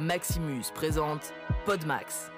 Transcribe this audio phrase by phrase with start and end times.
[0.00, 1.34] Maximus présente
[1.66, 2.30] Podmax.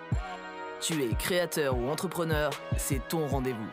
[0.81, 3.71] Tu es créateur ou entrepreneur, c'est ton rendez-vous.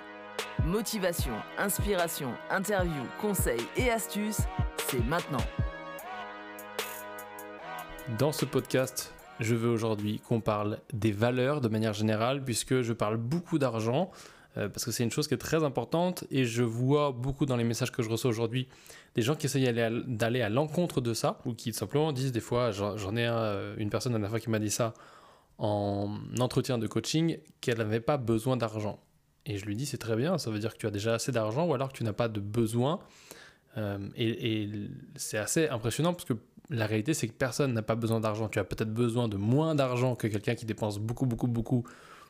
[0.63, 4.41] Motivation, inspiration, interview, conseils et astuces,
[4.77, 5.43] c'est maintenant.
[8.19, 12.93] Dans ce podcast, je veux aujourd'hui qu'on parle des valeurs de manière générale, puisque je
[12.93, 14.11] parle beaucoup d'argent,
[14.55, 17.63] parce que c'est une chose qui est très importante, et je vois beaucoup dans les
[17.63, 18.67] messages que je reçois aujourd'hui
[19.15, 19.73] des gens qui essayent
[20.07, 23.89] d'aller à l'encontre de ça, ou qui simplement disent des fois, j'en ai euh, une
[23.89, 24.93] personne la dernière fois qui m'a dit ça
[25.57, 28.99] en entretien de coaching, qu'elle n'avait pas besoin d'argent.
[29.45, 31.31] Et je lui dis, c'est très bien, ça veut dire que tu as déjà assez
[31.31, 32.99] d'argent, ou alors que tu n'as pas de besoin.
[33.77, 34.69] Euh, et
[35.15, 36.33] c'est assez impressionnant parce que
[36.69, 38.47] la réalité, c'est que personne n'a pas besoin d'argent.
[38.47, 41.83] Tu as peut-être besoin de moins d'argent que quelqu'un qui dépense beaucoup, beaucoup, beaucoup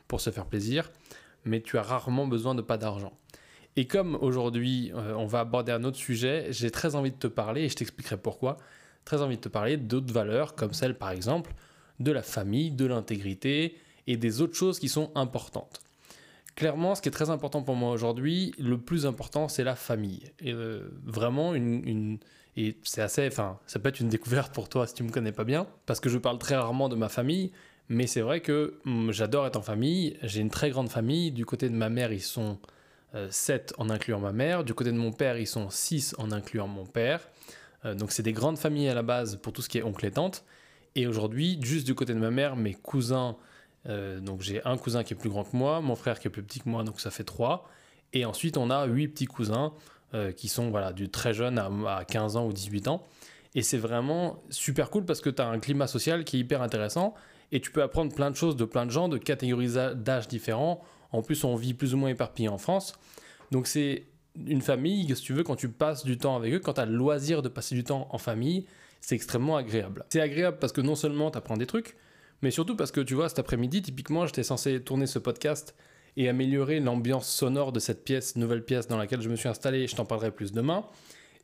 [0.07, 0.91] pour se faire plaisir,
[1.45, 3.13] mais tu as rarement besoin de pas d'argent.
[3.75, 7.27] Et comme aujourd'hui, euh, on va aborder un autre sujet, j'ai très envie de te
[7.27, 8.57] parler, et je t'expliquerai pourquoi,
[9.05, 11.53] très envie de te parler d'autres valeurs, comme celle par exemple
[11.99, 15.81] de la famille, de l'intégrité et des autres choses qui sont importantes.
[16.55, 20.23] Clairement, ce qui est très important pour moi aujourd'hui, le plus important, c'est la famille.
[20.39, 22.17] Et euh, vraiment, une,
[22.57, 25.31] et c'est assez, enfin, ça peut être une découverte pour toi si tu me connais
[25.31, 27.51] pas bien, parce que je parle très rarement de ma famille,
[27.89, 30.17] mais c'est vrai que hum, j'adore être en famille.
[30.21, 31.31] J'ai une très grande famille.
[31.31, 32.59] Du côté de ma mère, ils sont
[33.29, 34.63] 7 euh, en incluant ma mère.
[34.63, 37.27] Du côté de mon père, ils sont 6 en incluant mon père.
[37.85, 40.05] Euh, donc c'est des grandes familles à la base pour tout ce qui est oncle
[40.05, 40.45] et tante.
[40.95, 43.37] Et aujourd'hui, juste du côté de ma mère, mes cousins
[43.87, 46.29] euh, donc j'ai un cousin qui est plus grand que moi, mon frère qui est
[46.31, 47.69] plus petit que moi, donc ça fait trois.
[48.11, 49.73] Et ensuite, on a huit petits cousins
[50.35, 53.05] qui sont voilà, du très jeune à, 15 ans ou 18 ans.
[53.53, 56.63] Et c'est vraiment super cool parce que tu as un climat social qui est hyper
[56.63, 57.13] intéressant
[57.51, 60.81] et tu peux apprendre plein de choses de plein de gens, de catégories d'âge différents.
[61.11, 62.93] En plus, on vit plus ou moins éparpillé en France.
[63.51, 64.05] Donc c'est
[64.47, 66.85] une famille, si tu veux, quand tu passes du temps avec eux, quand tu as
[66.85, 68.65] le loisir de passer du temps en famille,
[69.01, 70.05] c'est extrêmement agréable.
[70.09, 71.95] C'est agréable parce que non seulement tu apprends des trucs,
[72.41, 75.75] mais surtout parce que tu vois, cet après-midi, typiquement, j'étais censé tourner ce podcast
[76.15, 79.87] et améliorer l'ambiance sonore de cette pièce, nouvelle pièce dans laquelle je me suis installé.
[79.87, 80.85] Je t'en parlerai plus demain.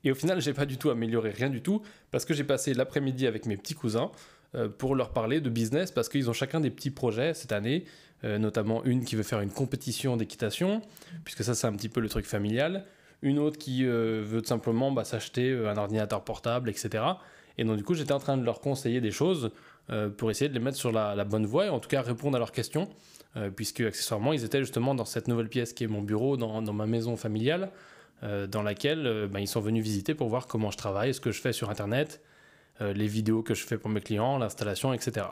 [0.03, 1.81] Et au final, j'ai pas du tout amélioré rien du tout
[2.11, 4.11] parce que j'ai passé l'après-midi avec mes petits cousins
[4.77, 7.85] pour leur parler de business parce qu'ils ont chacun des petits projets cette année,
[8.23, 10.81] euh, notamment une qui veut faire une compétition d'équitation,
[11.23, 12.85] puisque ça c'est un petit peu le truc familial,
[13.21, 17.03] une autre qui euh, veut tout simplement bah, s'acheter un ordinateur portable, etc.
[17.57, 19.51] Et donc du coup j'étais en train de leur conseiller des choses
[19.91, 22.35] euh, pour essayer de les mettre sur la, bonne voie et en tout cas répondre
[22.35, 22.89] à leurs questions,
[23.37, 26.61] euh, puisque accessoirement ils étaient justement dans cette nouvelle pièce qui est mon bureau, dans,
[26.73, 27.69] ma maison familiale,
[28.23, 31.31] euh, dans laquelle ben, ils sont venus visiter pour voir comment je travaille, ce que
[31.31, 32.21] je fais sur Internet,
[32.79, 35.27] les vidéos que je fais pour mes clients, l'installation, etc.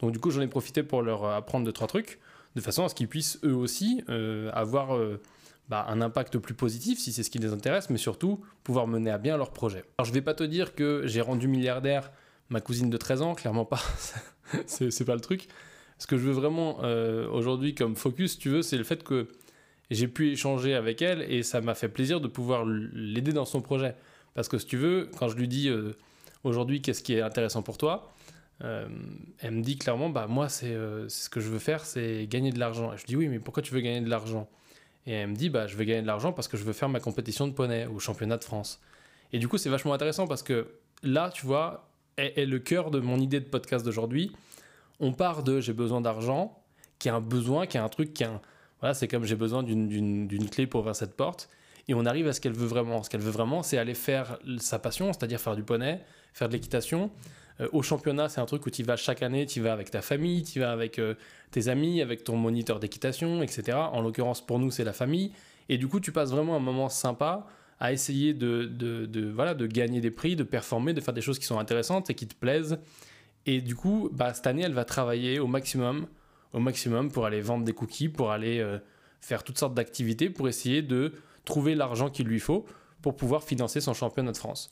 [0.00, 2.18] Donc du coup j'en ai profité pour leur apprendre deux, trois trucs,
[2.56, 4.02] de façon à ce qu'ils puissent eux aussi
[4.52, 4.98] avoir...
[5.70, 9.08] Bah, un impact plus positif si c'est ce qui les intéresse, mais surtout pouvoir mener
[9.08, 9.84] à bien leur projet.
[9.98, 12.10] Alors je vais pas te dire que j'ai rendu milliardaire
[12.48, 13.80] ma cousine de 13 ans, clairement pas.
[14.66, 15.46] c'est pas le truc.
[15.98, 19.28] Ce que je veux vraiment euh, aujourd'hui comme focus, tu veux, c'est le fait que
[19.92, 23.60] j'ai pu échanger avec elle et ça m'a fait plaisir de pouvoir l'aider dans son
[23.60, 23.94] projet.
[24.34, 25.92] Parce que si tu veux, quand je lui dis euh,
[26.44, 28.12] aujourd'hui qu'est-ce qui est intéressant pour toi,
[28.62, 28.88] euh,
[29.38, 30.74] elle me dit clairement, bah moi c'est
[31.08, 32.96] ce que je veux faire, c'est gagner de l'argent.
[32.96, 34.48] Je dis oui, mais pourquoi tu veux gagner de l'argent?
[35.06, 36.88] Et elle me dit, bah je veux gagner de l'argent parce que je veux faire
[36.88, 38.80] ma compétition de poney au championnat de France.
[39.32, 40.68] Et du coup c'est vachement intéressant parce que
[41.02, 44.32] là, tu vois, est, le cœur de mon idée de podcast d'aujourd'hui.
[44.98, 46.62] On part de j'ai besoin d'argent,
[46.98, 48.40] qui a un besoin, qui a un truc, qui a un...
[48.80, 51.48] Voilà, c'est comme j'ai besoin d'une clé pour ouvrir cette porte.
[51.88, 53.02] Et on arrive à ce qu'elle veut vraiment.
[53.02, 56.00] Ce qu'elle veut vraiment, c'est aller faire sa passion, c'est-à-dire faire du poney,
[56.32, 57.10] faire de l'équitation.
[57.60, 60.02] Euh, au championnat, c'est un truc où tu vas chaque année, tu vas avec ta
[60.02, 61.14] famille, tu vas avec euh,
[61.50, 63.78] tes amis, avec ton moniteur d'équitation, etc.
[63.92, 65.32] En l'occurrence, pour nous, c'est la famille.
[65.68, 67.46] Et du coup, tu passes vraiment un moment sympa
[67.78, 71.38] à essayer de, de, voilà, de gagner des prix, de performer, de faire des choses
[71.38, 72.78] qui sont intéressantes et qui te plaisent.
[73.46, 76.06] Et du coup, bah, cette année, elle va travailler au maximum,
[76.52, 78.78] au maximum pour aller vendre des cookies, pour aller euh,
[79.20, 81.14] faire toutes sortes d'activités, pour essayer de
[81.46, 82.66] trouver l'argent qu'il lui faut
[83.02, 84.70] pour pouvoir financer son championnat de France.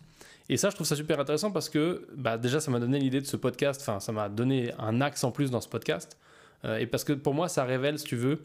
[0.49, 3.21] Et ça, je trouve ça super intéressant parce que bah, déjà, ça m'a donné l'idée
[3.21, 6.17] de ce podcast, enfin, ça m'a donné un axe en plus dans ce podcast.
[6.65, 8.43] Euh, et parce que pour moi, ça révèle, si tu veux,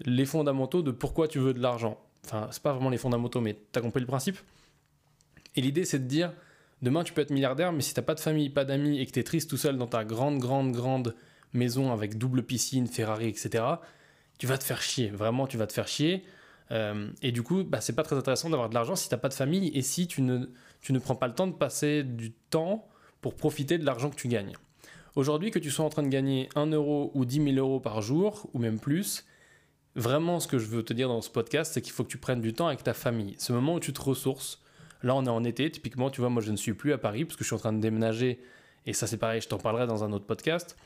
[0.00, 1.98] les fondamentaux de pourquoi tu veux de l'argent.
[2.24, 4.38] Enfin, c'est pas vraiment les fondamentaux, mais t'as compris le principe.
[5.54, 6.32] Et l'idée, c'est de dire
[6.82, 9.12] demain, tu peux être milliardaire, mais si t'as pas de famille, pas d'amis et que
[9.12, 11.14] t'es triste tout seul dans ta grande, grande, grande
[11.52, 13.64] maison avec double piscine, Ferrari, etc.,
[14.38, 15.08] tu vas te faire chier.
[15.08, 16.24] Vraiment, tu vas te faire chier.
[16.70, 19.28] Euh, et du coup, bah, c'est pas très intéressant d'avoir de l'argent si t'as pas
[19.28, 20.46] de famille et si tu ne,
[20.80, 22.88] tu ne prends pas le temps de passer du temps
[23.20, 24.54] pour profiter de l'argent que tu gagnes.
[25.14, 28.02] Aujourd'hui, que tu sois en train de gagner 1 euro ou 10 000 euros par
[28.02, 29.24] jour, ou même plus,
[29.96, 32.18] Vraiment, ce que je veux te dire dans ce podcast, c'est qu'il faut que tu
[32.18, 33.34] prennes du temps avec ta famille.
[33.38, 34.62] Ce moment où tu te ressources.
[35.02, 37.24] Là, on est en été, typiquement, tu vois, moi, je ne suis plus à Paris
[37.24, 38.38] parce que je suis en train de déménager
[38.84, 40.76] et ça c'est pareil, je t'en parlerai dans un autre podcast.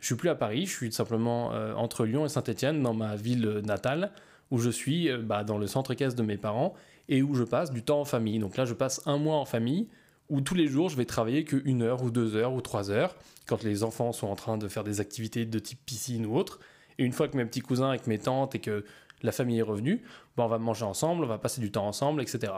[0.00, 3.14] Je suis plus à Paris, je suis simplement euh, entre Lyon et Saint-Étienne, dans ma
[3.14, 4.10] ville natale,
[4.50, 6.74] où je suis euh, bah, dans le centre caisse de mes parents
[7.08, 8.38] et où je passe du temps en famille.
[8.38, 9.88] Donc là, je passe un mois en famille,
[10.28, 12.90] où tous les jours, je vais travailler que une heure ou deux heures ou trois
[12.90, 13.14] heures,
[13.46, 16.58] quand les enfants sont en train de faire des activités de type piscine ou autre.
[16.98, 18.84] Et une fois que mes petits cousins avec mes tantes et que
[19.22, 20.02] la famille est revenue,
[20.36, 22.52] bah, on va manger ensemble, on va passer du temps ensemble, etc.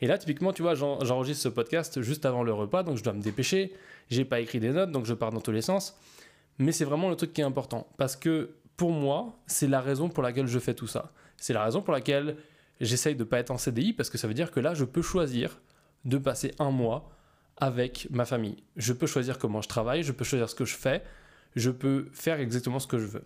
[0.00, 3.12] Et là, typiquement, tu vois, j'enregistre ce podcast juste avant le repas, donc je dois
[3.12, 3.74] me dépêcher.
[4.08, 5.98] J'ai pas écrit des notes, donc je pars dans tous les sens.
[6.58, 7.86] Mais c'est vraiment le truc qui est important.
[7.98, 8.50] Parce que
[8.80, 11.12] pour moi, c'est la raison pour laquelle je fais tout ça.
[11.36, 12.38] C'est la raison pour laquelle
[12.80, 14.86] j'essaye de ne pas être en CDI, parce que ça veut dire que là, je
[14.86, 15.60] peux choisir
[16.06, 17.10] de passer un mois
[17.58, 18.56] avec ma famille.
[18.76, 21.02] Je peux choisir comment je travaille, je peux choisir ce que je fais,
[21.56, 23.24] je peux faire exactement ce que je veux.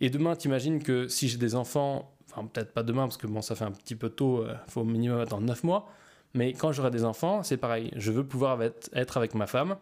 [0.00, 3.42] Et demain, t'imagines que si j'ai des enfants, enfin peut-être pas demain, parce que bon,
[3.42, 5.90] ça fait un petit peu tôt, il euh, faut au minimum attendre 9 mois,
[6.34, 7.90] mais quand j'aurai des enfants, c'est pareil.
[7.96, 9.74] Je veux pouvoir être avec ma femme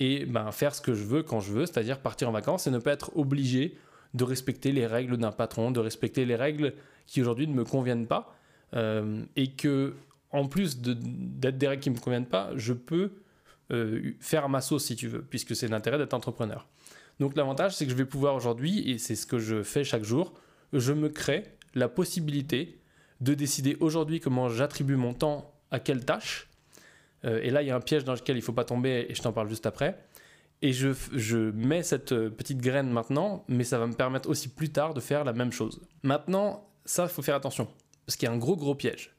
[0.00, 2.72] et ben, faire ce que je veux quand je veux, c'est-à-dire partir en vacances et
[2.72, 3.78] ne pas être obligé
[4.14, 6.74] de respecter les règles d'un patron, de respecter les règles
[7.06, 8.36] qui aujourd'hui ne me conviennent pas.
[8.74, 9.94] Euh, et que,
[10.30, 13.12] en plus d'être des règles qui ne me conviennent pas, je peux
[13.70, 16.66] euh, faire ma sauce si tu veux, puisque c'est l'intérêt d'être entrepreneur.
[17.20, 20.04] Donc l'avantage, c'est que je vais pouvoir aujourd'hui, et c'est ce que je fais chaque
[20.04, 20.32] jour,
[20.72, 21.44] je me crée
[21.74, 22.78] la possibilité
[23.20, 26.48] de décider aujourd'hui comment j'attribue mon temps à quelle tâche.
[27.24, 29.06] Euh, et là, il y a un piège dans lequel il ne faut pas tomber,
[29.08, 30.02] et je t'en parle juste après.
[30.62, 34.48] Et je, je, mets cette euh, petite graine maintenant, mais ça va me permettre aussi
[34.48, 35.80] plus tard de faire la même chose.
[36.04, 37.66] Maintenant, ça, il faut faire attention,
[38.06, 39.10] parce qu'il y a un gros, gros piège.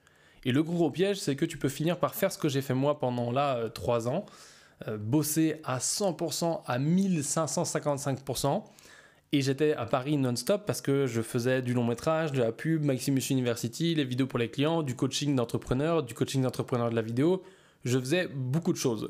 [0.46, 2.62] Et le gros, gros piège, c'est que tu peux finir par faire ce que j'ai
[2.62, 4.26] fait moi pendant là, 3 euh, ans,
[5.00, 8.64] bosser à 100%, à 1555%,
[9.34, 12.84] et j'étais à Paris non-stop parce que je faisais du long métrage, de la pub,
[12.84, 17.02] Maximus University, les vidéos pour les clients, du coaching d'entrepreneurs, du coaching d'entrepreneurs de la
[17.02, 17.42] vidéo.
[17.84, 19.10] Je faisais beaucoup de choses.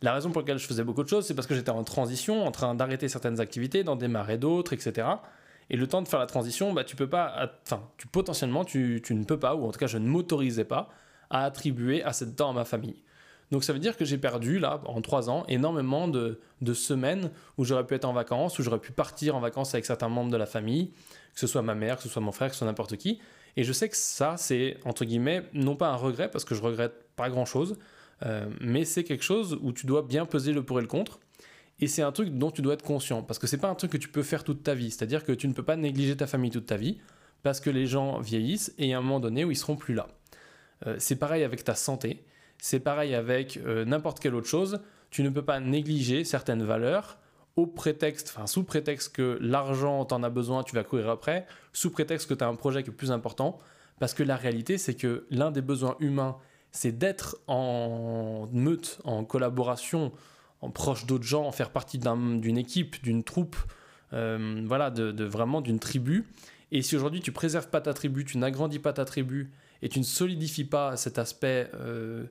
[0.00, 2.46] La raison pour laquelle je faisais beaucoup de choses, c'est parce que j'étais en transition,
[2.46, 5.08] en train d'arrêter certaines activités, d'en démarrer d'autres, etc.
[5.70, 9.00] Et le temps de faire la transition, bah, tu peux pas, enfin, tu, potentiellement, tu,
[9.04, 10.88] tu ne peux pas, ou en tout cas, je ne m'autorisais pas
[11.30, 13.02] à attribuer assez de temps à ma famille.
[13.50, 16.38] Donc ça veut dire que j'ai perdu, là, en trois ans, énormément de,
[16.74, 20.08] semaines où j'aurais pu être en vacances, où j'aurais pu partir en vacances avec certains
[20.08, 20.90] membres de la famille,
[21.34, 23.20] que ce soit ma mère, que ce soit mon frère, que ce soit n'importe qui.
[23.56, 26.62] Et je sais que ça, c'est, entre guillemets, non pas un regret, parce que je
[26.62, 27.78] regrette pas grand-chose,
[28.60, 31.20] mais c'est quelque chose où tu dois bien peser le pour et le contre.
[31.80, 33.92] Et c'est un truc dont tu dois être conscient, parce que c'est pas un truc
[33.92, 34.90] que tu peux faire toute ta vie.
[34.90, 36.98] C'est-à-dire que tu ne peux pas négliger ta famille toute ta vie,
[37.42, 40.08] parce que les gens vieillissent et a un moment donné où ils seront plus là.
[40.86, 42.24] Euh, c'est pareil avec ta santé.
[42.60, 44.80] C'est pareil avec euh, n'importe quelle autre chose.
[45.10, 47.18] Tu ne peux pas négliger certaines valeurs
[47.56, 51.90] au prétexte, enfin sous prétexte que l'argent t'en a besoin, tu vas courir après, sous
[51.90, 53.58] prétexte que tu as un projet qui est plus important,
[53.98, 56.36] parce que la réalité c'est que l'un des besoins humains,
[56.78, 60.12] c'est d'être en meute, en collaboration,
[60.60, 63.56] en proche d'autres gens, en faire partie d'une équipe, d'une troupe,
[64.12, 66.24] euh, voilà, de, vraiment d'une tribu.
[66.70, 69.50] Et si aujourd'hui tu préserves pas ta tribu, tu n'agrandis pas ta tribu
[69.82, 72.26] et tu ne solidifies pas cet aspect euh,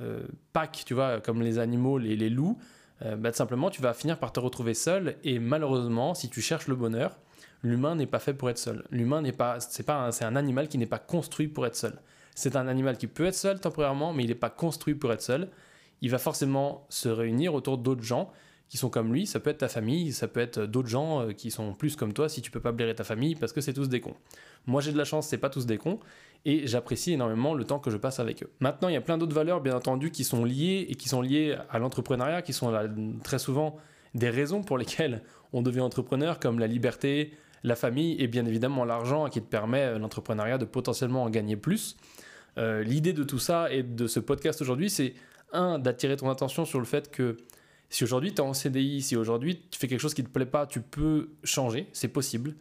[0.00, 2.58] euh, pack, tu vois, comme les animaux, les, loups,
[3.02, 5.14] euh, bah, simplement tu vas finir par te retrouver seul.
[5.22, 7.16] Et malheureusement, si tu cherches le bonheur,
[7.62, 8.82] l'humain n'est pas fait pour être seul.
[8.90, 12.00] L'humain n'est pas, c'est pas, c'est un animal qui n'est pas construit pour être seul.
[12.34, 15.22] C'est un animal qui peut être seul temporairement, mais il n'est pas construit pour être
[15.22, 15.48] seul.
[16.00, 18.32] Il va forcément se réunir autour d'autres gens
[18.68, 19.26] qui sont comme lui.
[19.26, 22.14] Ça peut être ta famille, ça peut être d'autres gens euh, qui sont plus comme
[22.14, 24.16] toi si tu peux pas blairer ta famille parce que c'est tous des cons.
[24.66, 26.00] Moi j'ai de la chance, c'est pas tous des cons
[26.44, 28.50] et j'apprécie énormément le temps que je passe avec eux.
[28.60, 31.20] Maintenant, il y a plein d'autres valeurs, bien entendu, qui sont liées et qui sont
[31.20, 32.72] liées à l'entrepreneuriat, qui sont
[33.22, 33.76] très souvent
[34.14, 38.84] des raisons pour lesquelles on devient entrepreneur, comme la liberté, la famille et bien évidemment
[38.84, 41.96] l'argent qui te permet euh, l'entrepreneuriat de potentiellement en gagner plus.
[42.58, 45.14] Euh, l'idée de tout ça et de ce podcast aujourd'hui, c'est
[45.52, 47.36] un, d'attirer ton attention sur le fait que
[47.88, 50.32] si aujourd'hui tu es en CDI, si aujourd'hui tu fais quelque chose qui ne te
[50.32, 52.54] plaît pas, tu peux changer, c'est possible.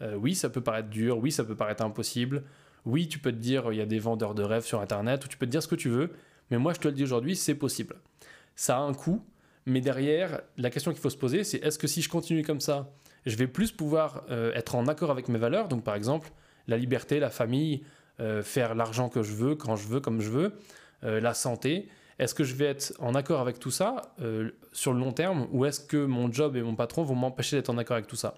[0.00, 2.44] Euh, oui, ça peut paraître dur, oui, ça peut paraître impossible,
[2.84, 5.28] oui, tu peux te dire, il y a des vendeurs de rêves sur Internet, ou
[5.28, 6.10] tu peux te dire ce que tu veux,
[6.50, 7.96] mais moi je te le dis aujourd'hui, c'est possible.
[8.54, 9.24] Ça a un coût,
[9.66, 12.60] mais derrière, la question qu'il faut se poser, c'est est-ce que si je continue comme
[12.60, 12.90] ça,
[13.26, 16.30] je vais plus pouvoir euh, être en accord avec mes valeurs, donc par exemple,
[16.66, 17.82] la liberté, la famille,
[18.20, 20.52] euh, faire l'argent que je veux, quand je veux, comme je veux,
[21.04, 24.16] euh, la santé, est-ce que je vais être en accord avec tout ça
[24.72, 27.70] sur le long terme ou est-ce que mon job et mon patron vont m'empêcher d'être
[27.70, 28.34] en accord avec tout ça?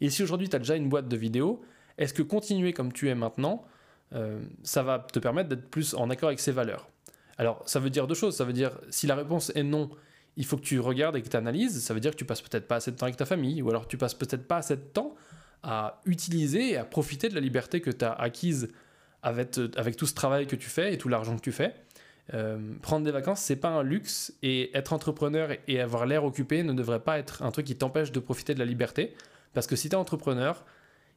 [0.00, 1.62] Et si aujourd'hui tu as déjà une boîte de vidéos,
[1.98, 3.64] est-ce que continuer comme tu es maintenant,
[4.14, 6.88] euh, ça va te permettre d'être plus en accord avec ces valeurs?
[7.38, 8.36] Alors, ça veut dire deux choses.
[8.36, 9.90] Ça veut dire, si la réponse est non,
[10.36, 11.82] il faut que tu regardes et que tu analyses.
[11.82, 13.68] Ça veut dire que tu passes peut-être pas assez de temps avec ta famille, ou
[13.68, 15.14] alors tu passes peut-être pas assez de temps
[15.62, 18.68] à utiliser et à profiter de la liberté que tu as acquise
[19.22, 21.74] avec, avec, tout ce travail que tu fais et tout l'argent que tu fais.
[22.34, 26.62] euh, prendre des vacances, c'est pas un luxe et être entrepreneur et avoir l'air occupé
[26.62, 29.14] ne devrait pas être un truc qui t'empêche de profiter de la liberté.
[29.52, 30.64] Parce que si tu es entrepreneur,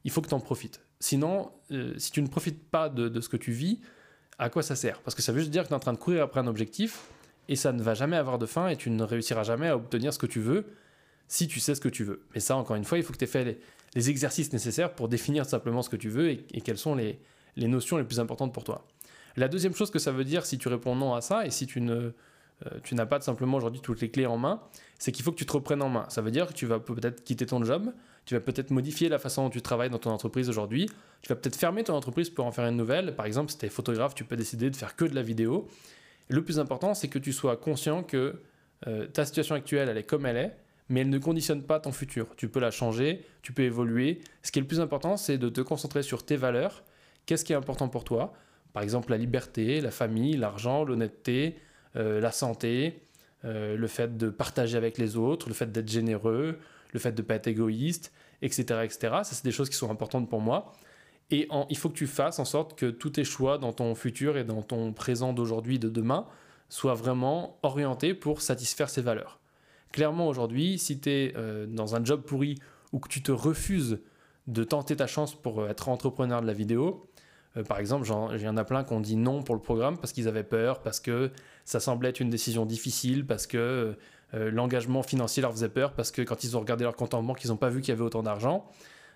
[0.03, 0.81] il faut que tu en profites.
[0.99, 3.79] Sinon, euh, si tu ne profites pas de, ce que tu vis,
[4.39, 5.01] à quoi ça sert?
[5.01, 6.47] Parce que ça veut juste dire que tu es en train de courir après un
[6.47, 7.01] objectif
[7.47, 10.13] et ça ne va jamais avoir de fin et tu ne réussiras jamais à obtenir
[10.13, 10.65] ce que tu veux
[11.27, 12.23] si tu sais ce que tu veux.
[12.33, 13.59] Mais ça, encore une fois, il faut que tu aies fait
[13.95, 17.19] les, exercices nécessaires pour définir simplement ce que tu veux et, quelles sont les
[17.57, 18.85] notions les plus importantes pour toi.
[19.35, 21.65] La deuxième chose que ça veut dire si tu réponds non à ça et si
[21.65, 22.11] tu ne
[22.65, 24.61] euh, tu n'as pas simplement aujourd'hui toutes les clés en main,
[24.99, 26.05] c'est qu'il faut que tu te reprennes en main.
[26.09, 27.91] Ça veut dire que tu vas peut-être quitter ton job,
[28.25, 30.89] tu vas peut-être modifier la façon dont tu travailles dans ton entreprise aujourd'hui,
[31.21, 33.15] tu vas peut-être fermer ton entreprise pour en faire une nouvelle.
[33.15, 35.67] Par exemple, si tu es photographe, tu peux décider de faire que de la vidéo.
[36.29, 38.41] Le plus important, c'est que tu sois conscient que
[38.87, 40.55] euh, ta situation actuelle, elle est comme elle est,
[40.89, 42.27] mais elle ne conditionne pas ton futur.
[42.37, 44.21] Tu peux la changer, tu peux évoluer.
[44.41, 46.83] Ce qui est le plus important, c'est de te concentrer sur tes valeurs.
[47.25, 48.33] Qu'est-ce qui est important pour toi?
[48.73, 51.57] Par exemple, la liberté, la famille, l'argent, l'honnêteté,
[51.95, 53.03] euh, la santé,
[53.45, 56.57] euh, le fait de partager avec les autres, le fait d'être généreux,
[56.91, 58.11] le fait de ne pas être égoïste,
[58.41, 58.81] etc.
[58.83, 58.97] etc.
[59.01, 60.73] Ça, c'est des choses qui sont importantes pour moi.
[61.31, 64.37] Et il faut que tu fasses en sorte que tous tes choix dans ton futur
[64.37, 66.27] et dans ton présent d'aujourd'hui, de demain,
[66.69, 69.39] soient vraiment orientés pour satisfaire ces valeurs.
[69.91, 72.55] Clairement, aujourd'hui, si tu es euh, dans un job pourri
[72.91, 73.99] ou que tu te refuses
[74.47, 77.07] de tenter ta chance pour être entrepreneur de la vidéo,
[77.57, 79.97] euh, par exemple, il y en a plein qui ont dit non pour le programme
[79.97, 81.31] parce qu'ils avaient peur, parce que
[81.65, 83.95] ça semblait être une décision difficile, parce que
[84.33, 87.23] euh, l'engagement financier leur faisait peur, parce que quand ils ont regardé leur compte en
[87.23, 88.65] banque, ils n'ont pas vu qu'il y avait autant d'argent.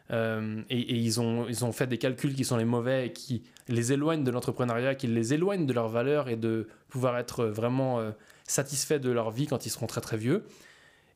[0.09, 3.43] Euh, et, ils, ont, ils ont fait des calculs qui sont les mauvais et qui
[3.67, 7.99] les éloignent de l'entrepreneuriat, qui les éloignent de leurs valeurs et de pouvoir être vraiment
[8.45, 10.45] satisfaits de leur vie quand ils seront très très vieux.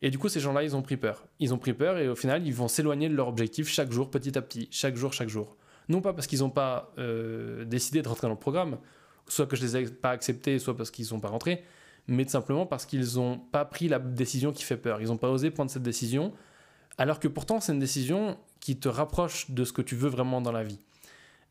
[0.02, 1.26] Et du coup, ces gens-là, ils ont pris peur.
[1.40, 4.10] Ils ont pris peur et au final, ils vont s'éloigner de leur objectif chaque jour,
[4.10, 5.56] petit à petit, chaque jour, chaque jour
[5.92, 8.78] non pas parce qu'ils n'ont pas euh, décidé de rentrer dans le programme,
[9.28, 11.64] soit que je les ai pas acceptés, soit parce qu'ils ne sont pas rentrés,
[12.08, 15.02] mais simplement parce qu'ils n'ont pas pris la décision qui fait peur.
[15.02, 16.34] Ils n'ont pas osé prendre cette décision,
[16.98, 20.42] alors que pourtant c'est une décision qui te rapproche de ce que tu veux vraiment
[20.42, 20.80] dans la vie.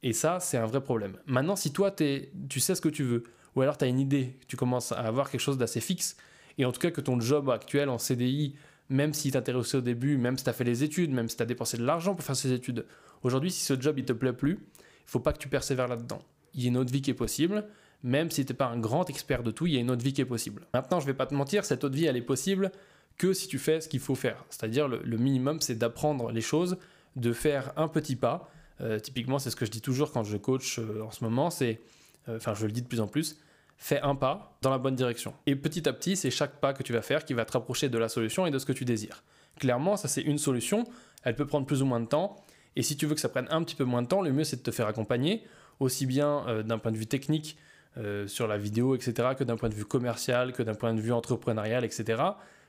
[0.03, 1.19] Et ça, c'est un vrai problème.
[1.27, 4.39] Maintenant, si toi, tu sais ce que tu veux, ou alors tu as une idée,
[4.49, 6.17] tu commences à avoir quelque chose d'assez fixe,
[6.61, 8.55] et en tout cas que ton job actuel en CDI,
[8.89, 11.43] même s'il t'intéressait au début, même si tu as fait les études, même si tu
[11.43, 12.85] as dépensé de l'argent pour faire ces études,
[13.23, 16.23] Aujourd'hui, si ce job il te plaît plus, il faut pas que tu persévères là-dedans.
[16.55, 17.67] Il y a une autre vie qui est possible.
[18.03, 20.03] Même si tu n'es pas un grand expert de tout, il y a une autre
[20.03, 20.67] vie qui est possible.
[20.73, 22.73] Maintenant, je vais pas te mentir, cette autre vie, elle est possible
[23.19, 24.43] que si tu fais ce qu'il faut faire.
[24.49, 26.79] C'est-à-dire, le, minimum, c'est d'apprendre les choses,
[27.17, 28.51] de faire un petit pas.
[28.81, 31.51] Euh, typiquement, c'est ce que je dis toujours quand je coach euh, en ce moment,
[31.51, 31.83] c'est,
[32.31, 33.39] euh, enfin, je le dis de plus en plus,
[33.81, 35.35] fais un pas dans la bonne direction.
[35.47, 37.89] Et petit à petit, c'est chaque pas que tu vas faire qui va te rapprocher
[37.89, 39.25] de la solution et de ce que tu désires.
[39.59, 40.85] Clairement, ça c'est une solution.
[41.25, 42.37] Elle peut prendre plus ou moins de temps.
[42.77, 44.45] Et si tu veux que ça prenne un petit peu moins de temps, le mieux
[44.45, 45.43] c'est de te faire accompagner,
[45.81, 47.57] aussi bien euh, d'un point de vue technique
[47.97, 51.01] euh, sur la vidéo, etc., que d'un point de vue commercial, que d'un point de
[51.01, 52.23] vue entrepreneurial, etc.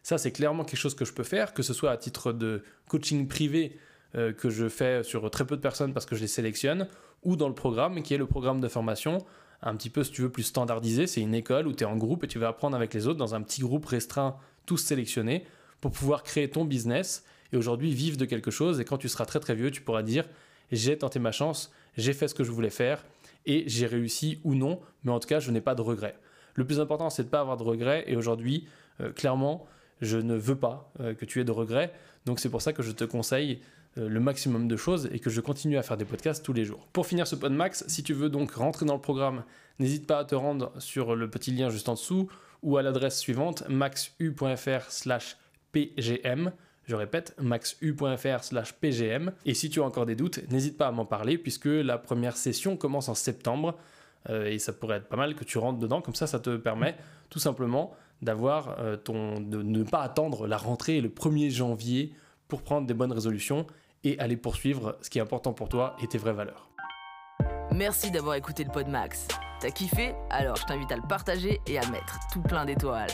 [0.03, 2.63] Ça, c'est clairement quelque chose que je peux faire, que ce soit à titre de
[2.87, 3.77] coaching privé
[4.15, 6.87] euh, que je fais sur très peu de personnes parce que je les sélectionne,
[7.23, 9.19] ou dans le programme qui est le programme de formation,
[9.61, 11.07] un petit peu, si tu veux, plus standardisé.
[11.07, 13.19] C'est une école où tu es en groupe et tu vas apprendre avec les autres
[13.19, 15.45] dans un petit groupe restreint, tous sélectionnés,
[15.79, 18.79] pour pouvoir créer ton business et aujourd'hui vivre de quelque chose.
[18.79, 20.25] Et quand tu seras très très vieux, tu pourras dire
[20.71, 23.03] j'ai tenté ma chance, j'ai fait ce que je voulais faire
[23.45, 26.15] et j'ai réussi ou non, mais en tout cas, je n'ai pas de regrets.
[26.55, 28.03] Le plus important, c'est de ne pas avoir de regrets.
[28.07, 28.67] Et aujourd'hui,
[28.99, 29.65] euh, clairement,
[30.01, 31.93] je ne veux pas euh, que tu aies de regrets.
[32.25, 33.61] Donc c'est pour ça que je te conseille
[33.95, 36.87] le maximum de choses et que je continue à faire des podcasts tous les jours.
[36.93, 39.43] Pour finir ce podmax, si tu veux donc rentrer dans le programme,
[39.79, 42.29] n'hésite pas à te rendre sur le petit lien juste en dessous
[42.63, 46.51] ou à l'adresse suivante maxu.fr/pgm.
[46.85, 49.31] Je répète, maxu.fr slash pgm.
[49.45, 52.37] Et si tu as encore des doutes, n'hésite pas à m'en parler puisque la première
[52.37, 53.77] session commence en septembre.
[54.29, 56.01] Euh, et ça pourrait être pas mal que tu rentres dedans.
[56.01, 56.95] Comme ça, ça te permet
[57.29, 62.13] tout simplement d'avoir euh, ton, de ne pas attendre la rentrée le 1er janvier
[62.47, 63.65] pour prendre des bonnes résolutions
[64.03, 66.69] et aller poursuivre ce qui est important pour toi et tes vraies valeurs.
[67.71, 69.27] Merci d'avoir écouté le Pod Max.
[69.59, 70.13] T'as kiffé?
[70.29, 73.11] Alors je t'invite à le partager et à mettre tout plein d'étoiles.